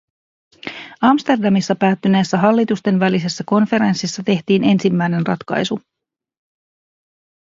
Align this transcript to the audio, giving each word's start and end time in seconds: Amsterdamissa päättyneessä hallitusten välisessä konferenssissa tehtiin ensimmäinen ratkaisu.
Amsterdamissa 1.01 1.75
päättyneessä 1.75 2.37
hallitusten 2.37 2.99
välisessä 2.99 3.43
konferenssissa 3.47 4.23
tehtiin 4.23 4.63
ensimmäinen 4.63 5.27
ratkaisu. 5.27 5.81